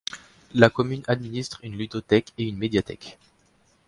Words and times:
La 0.55 0.71
commune 0.71 1.03
administre 1.07 1.59
une 1.63 1.77
ludothèque 1.77 2.33
et 2.39 2.47
une 2.47 2.57
médiathèque. 2.57 3.19